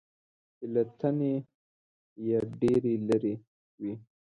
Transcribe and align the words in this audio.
چې 0.55 0.65
له 0.73 0.81
تنې 0.99 1.33
یې 2.27 2.37
ډېرې 2.61 2.93
لرې 3.07 3.33
وي. 3.81 3.93